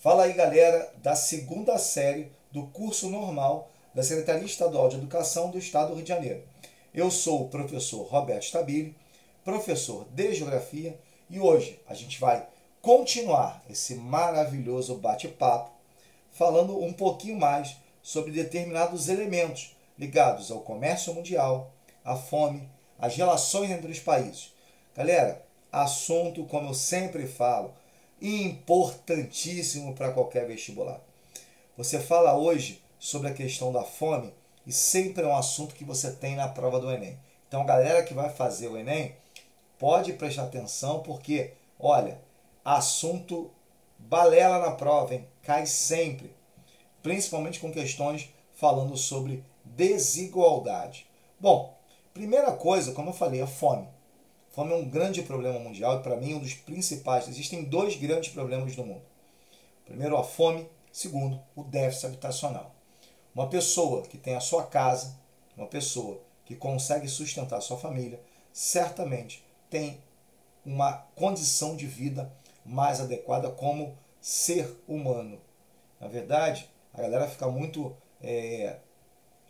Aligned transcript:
Fala 0.00 0.22
aí, 0.22 0.32
galera, 0.32 0.92
da 1.02 1.16
segunda 1.16 1.76
série 1.76 2.30
do 2.52 2.68
curso 2.68 3.10
normal 3.10 3.68
da 3.92 4.00
Secretaria 4.00 4.44
Estadual 4.44 4.88
de 4.88 4.94
Educação 4.94 5.50
do 5.50 5.58
Estado 5.58 5.88
do 5.88 5.94
Rio 5.94 6.04
de 6.04 6.08
Janeiro. 6.08 6.44
Eu 6.94 7.10
sou 7.10 7.42
o 7.42 7.48
professor 7.48 8.04
Roberto 8.04 8.44
Stabile, 8.44 8.94
professor 9.44 10.06
de 10.12 10.34
Geografia, 10.36 10.96
e 11.28 11.40
hoje 11.40 11.80
a 11.84 11.94
gente 11.94 12.20
vai 12.20 12.46
continuar 12.80 13.60
esse 13.68 13.96
maravilhoso 13.96 14.94
bate-papo 14.94 15.72
falando 16.30 16.80
um 16.80 16.92
pouquinho 16.92 17.36
mais 17.36 17.76
sobre 18.00 18.30
determinados 18.30 19.08
elementos 19.08 19.74
ligados 19.98 20.52
ao 20.52 20.60
comércio 20.60 21.12
mundial, 21.12 21.72
à 22.04 22.14
fome, 22.14 22.68
às 23.00 23.16
relações 23.16 23.72
entre 23.72 23.90
os 23.90 23.98
países. 23.98 24.54
Galera, 24.94 25.44
assunto, 25.72 26.44
como 26.44 26.68
eu 26.68 26.74
sempre 26.74 27.26
falo, 27.26 27.74
importantíssimo 28.20 29.94
para 29.94 30.12
qualquer 30.12 30.46
vestibular. 30.46 31.00
Você 31.76 32.00
fala 32.00 32.36
hoje 32.36 32.82
sobre 32.98 33.28
a 33.28 33.34
questão 33.34 33.72
da 33.72 33.84
fome 33.84 34.32
e 34.66 34.72
sempre 34.72 35.22
é 35.22 35.26
um 35.26 35.36
assunto 35.36 35.74
que 35.74 35.84
você 35.84 36.10
tem 36.12 36.36
na 36.36 36.48
prova 36.48 36.80
do 36.80 36.90
Enem. 36.90 37.18
Então, 37.46 37.64
galera 37.64 38.02
que 38.02 38.12
vai 38.12 38.28
fazer 38.28 38.68
o 38.68 38.76
Enem, 38.76 39.14
pode 39.78 40.12
prestar 40.12 40.44
atenção 40.44 41.00
porque, 41.00 41.52
olha, 41.78 42.20
assunto 42.64 43.50
balela 43.98 44.58
na 44.58 44.72
prova, 44.72 45.14
hein? 45.14 45.26
cai 45.42 45.66
sempre, 45.66 46.34
principalmente 47.02 47.58
com 47.60 47.72
questões 47.72 48.28
falando 48.54 48.96
sobre 48.96 49.42
desigualdade. 49.64 51.06
Bom, 51.40 51.76
primeira 52.12 52.52
coisa, 52.52 52.92
como 52.92 53.10
eu 53.10 53.14
falei, 53.14 53.40
a 53.40 53.46
fome. 53.46 53.88
Fome 54.58 54.72
é 54.72 54.76
um 54.76 54.88
grande 54.88 55.22
problema 55.22 55.60
mundial 55.60 56.00
e, 56.00 56.02
para 56.02 56.16
mim, 56.16 56.34
um 56.34 56.40
dos 56.40 56.52
principais. 56.52 57.28
Existem 57.28 57.62
dois 57.62 57.94
grandes 57.94 58.32
problemas 58.32 58.74
no 58.74 58.84
mundo. 58.84 59.02
Primeiro, 59.86 60.16
a 60.16 60.24
fome. 60.24 60.66
Segundo, 60.90 61.40
o 61.54 61.62
déficit 61.62 62.06
habitacional. 62.06 62.74
Uma 63.32 63.46
pessoa 63.46 64.02
que 64.02 64.18
tem 64.18 64.34
a 64.34 64.40
sua 64.40 64.66
casa, 64.66 65.16
uma 65.56 65.68
pessoa 65.68 66.20
que 66.44 66.56
consegue 66.56 67.06
sustentar 67.06 67.58
a 67.58 67.60
sua 67.60 67.76
família, 67.76 68.20
certamente 68.52 69.44
tem 69.70 70.00
uma 70.66 71.06
condição 71.14 71.76
de 71.76 71.86
vida 71.86 72.28
mais 72.66 73.00
adequada 73.00 73.48
como 73.50 73.96
ser 74.20 74.76
humano. 74.88 75.40
Na 76.00 76.08
verdade, 76.08 76.68
a 76.92 77.00
galera 77.00 77.28
fica 77.28 77.46
muito 77.46 77.96
é, 78.20 78.76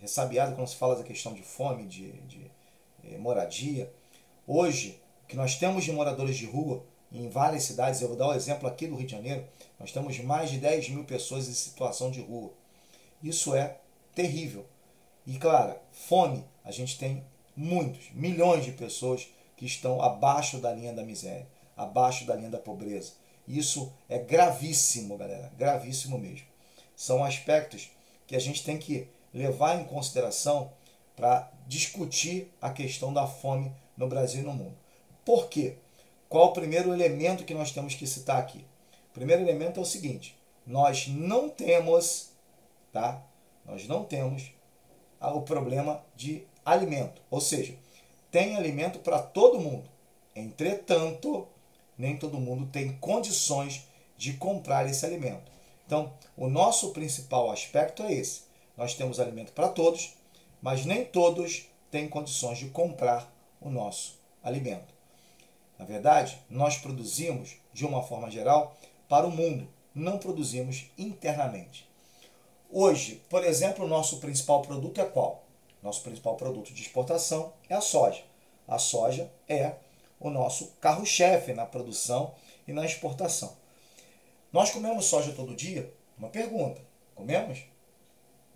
ressabiada 0.00 0.54
quando 0.54 0.68
se 0.68 0.76
fala 0.76 0.96
da 0.96 1.02
questão 1.02 1.32
de 1.32 1.42
fome, 1.42 1.86
de, 1.86 2.12
de 2.26 2.50
é, 3.04 3.16
moradia. 3.16 3.90
Hoje, 4.50 4.98
que 5.28 5.36
nós 5.36 5.56
temos 5.56 5.84
de 5.84 5.92
moradores 5.92 6.38
de 6.38 6.46
rua 6.46 6.82
em 7.12 7.28
várias 7.28 7.64
cidades, 7.64 8.00
eu 8.00 8.08
vou 8.08 8.16
dar 8.16 8.28
o 8.28 8.30
um 8.30 8.34
exemplo 8.34 8.66
aqui 8.66 8.86
do 8.86 8.96
Rio 8.96 9.04
de 9.04 9.12
Janeiro, 9.12 9.44
nós 9.78 9.92
temos 9.92 10.18
mais 10.20 10.48
de 10.48 10.56
10 10.56 10.88
mil 10.88 11.04
pessoas 11.04 11.46
em 11.46 11.52
situação 11.52 12.10
de 12.10 12.22
rua. 12.22 12.50
Isso 13.22 13.54
é 13.54 13.76
terrível. 14.14 14.64
E 15.26 15.36
claro, 15.36 15.76
fome, 15.92 16.46
a 16.64 16.70
gente 16.70 16.98
tem 16.98 17.22
muitos, 17.54 18.10
milhões 18.12 18.64
de 18.64 18.72
pessoas 18.72 19.28
que 19.54 19.66
estão 19.66 20.00
abaixo 20.00 20.56
da 20.56 20.72
linha 20.72 20.94
da 20.94 21.04
miséria, 21.04 21.46
abaixo 21.76 22.24
da 22.24 22.34
linha 22.34 22.48
da 22.48 22.58
pobreza. 22.58 23.12
Isso 23.46 23.92
é 24.08 24.18
gravíssimo, 24.18 25.18
galera, 25.18 25.52
gravíssimo 25.58 26.18
mesmo. 26.18 26.46
São 26.96 27.22
aspectos 27.22 27.90
que 28.26 28.34
a 28.34 28.40
gente 28.40 28.64
tem 28.64 28.78
que 28.78 29.08
levar 29.34 29.78
em 29.78 29.84
consideração 29.84 30.72
para 31.18 31.50
discutir 31.66 32.48
a 32.62 32.70
questão 32.70 33.12
da 33.12 33.26
fome 33.26 33.72
no 33.96 34.06
Brasil 34.06 34.40
e 34.42 34.44
no 34.44 34.54
mundo. 34.54 34.76
Por 35.24 35.48
quê? 35.48 35.74
Qual 36.28 36.46
o 36.46 36.52
primeiro 36.52 36.94
elemento 36.94 37.44
que 37.44 37.52
nós 37.52 37.72
temos 37.72 37.96
que 37.96 38.06
citar 38.06 38.38
aqui? 38.38 38.64
O 39.10 39.14
primeiro 39.14 39.42
elemento 39.42 39.80
é 39.80 39.82
o 39.82 39.86
seguinte: 39.86 40.38
nós 40.64 41.08
não 41.08 41.48
temos, 41.48 42.30
tá? 42.92 43.20
Nós 43.66 43.88
não 43.88 44.04
temos 44.04 44.52
o 45.20 45.40
problema 45.40 46.00
de 46.14 46.44
alimento, 46.64 47.20
ou 47.28 47.40
seja, 47.40 47.74
tem 48.30 48.56
alimento 48.56 49.00
para 49.00 49.18
todo 49.18 49.58
mundo. 49.58 49.88
Entretanto, 50.36 51.48
nem 51.98 52.16
todo 52.16 52.38
mundo 52.38 52.66
tem 52.70 52.92
condições 52.98 53.88
de 54.16 54.34
comprar 54.34 54.88
esse 54.88 55.04
alimento. 55.04 55.50
Então, 55.84 56.12
o 56.36 56.46
nosso 56.46 56.90
principal 56.90 57.50
aspecto 57.50 58.04
é 58.04 58.12
esse. 58.12 58.42
Nós 58.76 58.94
temos 58.94 59.18
alimento 59.18 59.52
para 59.52 59.68
todos, 59.68 60.14
mas 60.60 60.84
nem 60.84 61.04
todos 61.04 61.66
têm 61.90 62.08
condições 62.08 62.58
de 62.58 62.70
comprar 62.70 63.32
o 63.60 63.70
nosso 63.70 64.18
alimento. 64.42 64.94
Na 65.78 65.84
verdade, 65.84 66.38
nós 66.50 66.76
produzimos, 66.76 67.56
de 67.72 67.86
uma 67.86 68.02
forma 68.02 68.30
geral, 68.30 68.76
para 69.08 69.26
o 69.26 69.30
mundo, 69.30 69.68
não 69.94 70.18
produzimos 70.18 70.86
internamente. 70.98 71.88
Hoje, 72.70 73.22
por 73.30 73.44
exemplo, 73.44 73.84
o 73.84 73.88
nosso 73.88 74.18
principal 74.18 74.60
produto 74.62 75.00
é 75.00 75.04
qual? 75.04 75.44
Nosso 75.82 76.02
principal 76.02 76.36
produto 76.36 76.72
de 76.72 76.82
exportação 76.82 77.52
é 77.68 77.74
a 77.74 77.80
soja. 77.80 78.22
A 78.66 78.78
soja 78.78 79.30
é 79.48 79.76
o 80.20 80.28
nosso 80.28 80.72
carro-chefe 80.80 81.52
na 81.52 81.64
produção 81.64 82.34
e 82.66 82.72
na 82.72 82.84
exportação. 82.84 83.56
Nós 84.52 84.70
comemos 84.70 85.06
soja 85.06 85.32
todo 85.32 85.54
dia? 85.54 85.92
Uma 86.18 86.28
pergunta. 86.28 86.80
Comemos? 87.14 87.62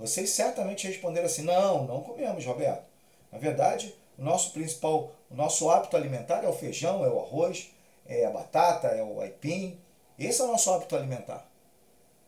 Vocês 0.03 0.31
certamente 0.31 0.89
responderam 0.89 1.27
assim: 1.27 1.43
não, 1.43 1.85
não 1.85 2.03
comemos, 2.03 2.45
Roberto. 2.45 2.83
Na 3.31 3.39
verdade, 3.39 3.95
o 4.19 4.25
nosso 4.25 4.53
principal, 4.53 5.13
o 5.31 5.35
nosso 5.37 5.71
hábito 5.71 5.97
alimentar 5.97 6.43
é 6.43 6.49
o 6.49 6.53
feijão, 6.53 7.05
é 7.05 7.09
o 7.09 7.21
arroz, 7.21 7.71
é 8.05 8.27
a 8.27 8.31
batata, 8.31 8.89
é 8.89 9.01
o 9.01 9.21
aipim. 9.21 9.79
Esse 10.19 10.41
é 10.41 10.45
o 10.45 10.49
nosso 10.49 10.73
hábito 10.73 10.97
alimentar. 10.97 11.49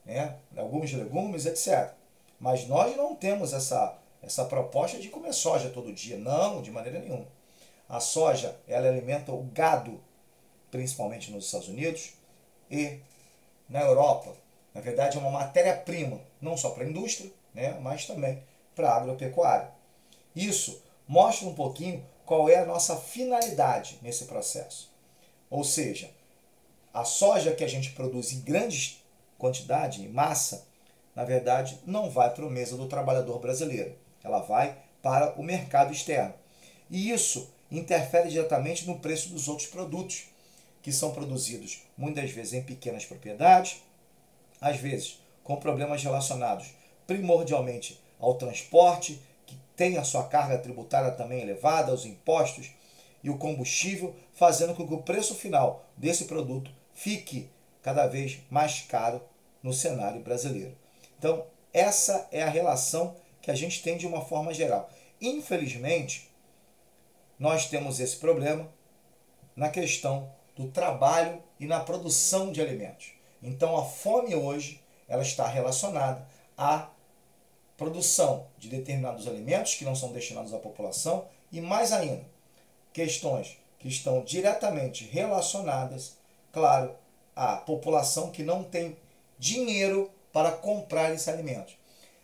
Né? 0.04 0.36
Alguns 0.56 0.92
legumes, 0.92 1.46
etc. 1.46 1.90
Mas 2.38 2.64
nós 2.68 2.96
não 2.96 3.16
temos 3.16 3.52
essa, 3.52 3.98
essa 4.22 4.44
proposta 4.44 4.98
de 4.98 5.08
comer 5.08 5.32
soja 5.32 5.68
todo 5.68 5.92
dia. 5.92 6.16
Não, 6.16 6.62
de 6.62 6.70
maneira 6.70 7.00
nenhuma. 7.00 7.26
A 7.88 7.98
soja, 7.98 8.56
ela 8.68 8.86
alimenta 8.86 9.32
o 9.32 9.42
gado, 9.52 10.00
principalmente 10.70 11.32
nos 11.32 11.46
Estados 11.46 11.68
Unidos 11.68 12.12
e 12.70 13.00
na 13.68 13.80
Europa. 13.80 14.32
Na 14.72 14.80
verdade, 14.80 15.16
é 15.16 15.20
uma 15.20 15.30
matéria-prima, 15.30 16.20
não 16.40 16.56
só 16.56 16.70
para 16.70 16.84
a 16.84 16.88
indústria, 16.88 17.30
né, 17.54 17.78
mas 17.80 18.06
também 18.06 18.42
para 18.74 18.90
a 18.90 18.96
agropecuária. 18.96 19.70
Isso 20.34 20.82
mostra 21.06 21.48
um 21.48 21.54
pouquinho 21.54 22.04
qual 22.26 22.48
é 22.48 22.56
a 22.56 22.66
nossa 22.66 22.96
finalidade 22.96 23.98
nesse 24.02 24.24
processo. 24.24 24.92
Ou 25.48 25.62
seja, 25.62 26.10
a 26.92 27.04
soja 27.04 27.54
que 27.54 27.62
a 27.62 27.68
gente 27.68 27.90
produz 27.92 28.32
em 28.32 28.40
grandes 28.40 29.02
quantidades, 29.38 30.04
em 30.04 30.08
massa, 30.08 30.66
na 31.14 31.24
verdade, 31.24 31.78
não 31.86 32.10
vai 32.10 32.32
para 32.32 32.44
a 32.44 32.50
mesa 32.50 32.76
do 32.76 32.88
trabalhador 32.88 33.38
brasileiro. 33.38 33.94
Ela 34.22 34.40
vai 34.40 34.76
para 35.02 35.34
o 35.38 35.42
mercado 35.42 35.92
externo. 35.92 36.34
E 36.90 37.10
isso 37.10 37.52
interfere 37.70 38.30
diretamente 38.30 38.86
no 38.86 38.98
preço 38.98 39.28
dos 39.28 39.48
outros 39.48 39.68
produtos, 39.68 40.24
que 40.82 40.92
são 40.92 41.12
produzidos 41.12 41.82
muitas 41.96 42.30
vezes 42.30 42.52
em 42.54 42.62
pequenas 42.62 43.04
propriedades, 43.04 43.82
às 44.60 44.76
vezes 44.76 45.20
com 45.42 45.56
problemas 45.56 46.02
relacionados 46.02 46.68
primordialmente 47.06 48.00
ao 48.18 48.34
transporte, 48.34 49.20
que 49.46 49.56
tem 49.76 49.96
a 49.96 50.04
sua 50.04 50.24
carga 50.24 50.58
tributária 50.58 51.10
também 51.10 51.40
elevada, 51.40 51.90
aos 51.90 52.04
impostos 52.04 52.70
e 53.22 53.30
o 53.30 53.38
combustível, 53.38 54.14
fazendo 54.32 54.74
com 54.74 54.86
que 54.86 54.94
o 54.94 55.02
preço 55.02 55.34
final 55.34 55.84
desse 55.96 56.26
produto 56.26 56.70
fique 56.92 57.48
cada 57.82 58.06
vez 58.06 58.38
mais 58.50 58.82
caro 58.82 59.20
no 59.62 59.72
cenário 59.72 60.20
brasileiro. 60.20 60.76
Então, 61.18 61.46
essa 61.72 62.28
é 62.30 62.42
a 62.42 62.48
relação 62.48 63.16
que 63.40 63.50
a 63.50 63.54
gente 63.54 63.82
tem 63.82 63.96
de 63.96 64.06
uma 64.06 64.24
forma 64.24 64.54
geral. 64.54 64.90
Infelizmente, 65.20 66.30
nós 67.38 67.66
temos 67.66 68.00
esse 68.00 68.16
problema 68.16 68.68
na 69.56 69.68
questão 69.68 70.30
do 70.56 70.68
trabalho 70.68 71.42
e 71.58 71.66
na 71.66 71.80
produção 71.80 72.52
de 72.52 72.60
alimentos. 72.60 73.12
Então, 73.42 73.76
a 73.76 73.84
fome 73.84 74.34
hoje 74.34 74.80
ela 75.08 75.22
está 75.22 75.46
relacionada 75.46 76.26
à 76.56 76.88
produção 77.84 78.46
de 78.56 78.70
determinados 78.70 79.28
alimentos 79.28 79.74
que 79.74 79.84
não 79.84 79.94
são 79.94 80.10
destinados 80.10 80.54
à 80.54 80.58
população 80.58 81.26
e 81.52 81.60
mais 81.60 81.92
ainda, 81.92 82.24
questões 82.94 83.58
que 83.78 83.88
estão 83.88 84.24
diretamente 84.24 85.04
relacionadas, 85.04 86.16
claro, 86.50 86.94
à 87.36 87.56
população 87.58 88.30
que 88.30 88.42
não 88.42 88.64
tem 88.64 88.96
dinheiro 89.38 90.10
para 90.32 90.50
comprar 90.50 91.12
esse 91.12 91.28
alimento. 91.28 91.74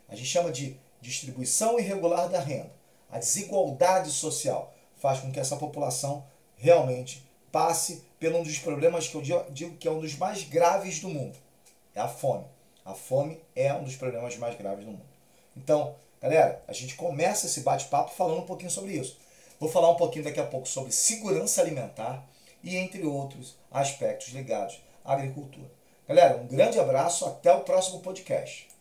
A 0.09 0.17
gente 0.17 0.29
chama 0.29 0.51
de 0.51 0.79
distribuição 1.03 1.79
irregular 1.79 2.29
da 2.31 2.41
renda. 2.41 2.73
A 3.11 3.19
desigualdade 3.19 4.11
social 4.11 4.73
faz 4.97 5.21
com 5.21 5.31
que 5.31 5.41
essa 5.41 5.57
população 5.57 6.25
realmente 6.57 7.23
passe 7.53 8.03
por 8.19 8.33
um 8.33 8.43
dos 8.43 8.59
problemas 8.59 9.09
que 9.09 9.15
eu 9.15 9.23
digo 9.51 9.77
que 9.77 9.87
é 9.87 9.91
um 9.91 10.01
dos 10.01 10.15
mais 10.17 10.43
graves 10.45 11.01
do 11.01 11.09
mundo. 11.09 11.37
É 11.95 12.01
a 12.01 12.09
fome. 12.09 12.47
A 12.83 12.95
fome 12.95 13.39
é 13.55 13.75
um 13.75 13.85
dos 13.85 13.97
problemas 13.97 14.37
mais 14.39 14.57
graves 14.57 14.87
do 14.87 14.93
mundo. 14.93 15.10
Então, 15.57 15.95
galera, 16.21 16.63
a 16.67 16.73
gente 16.73 16.95
começa 16.97 17.47
esse 17.47 17.61
bate-papo 17.61 18.15
falando 18.15 18.41
um 18.41 18.47
pouquinho 18.47 18.71
sobre 18.71 18.93
isso. 18.93 19.19
Vou 19.59 19.69
falar 19.69 19.91
um 19.91 19.97
pouquinho 19.97 20.25
daqui 20.25 20.41
a 20.41 20.47
pouco 20.47 20.67
sobre 20.67 20.91
segurança 20.91 21.61
alimentar 21.61 22.27
e 22.63 22.77
entre 22.77 23.05
outros 23.05 23.57
aspectos 23.71 24.29
ligados 24.29 24.83
à 25.05 25.13
agricultura. 25.13 25.71
Galera, 26.09 26.39
um 26.39 26.47
grande 26.47 26.79
abraço, 26.81 27.25
até 27.25 27.53
o 27.53 27.61
próximo 27.61 28.01
podcast. 28.01 28.69